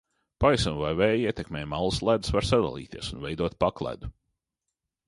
Paisuma 0.43 0.79
vai 0.83 0.93
vēja 1.01 1.19
ietekmē 1.33 1.61
malasledus 1.75 2.35
var 2.37 2.49
sadalīties 2.53 3.13
un 3.19 3.23
veidot 3.27 3.61
pakledu. 3.67 4.13